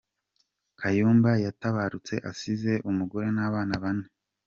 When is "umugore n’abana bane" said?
2.89-4.07